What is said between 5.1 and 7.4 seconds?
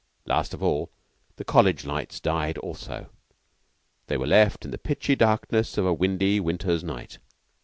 darkness of a windy winter's night.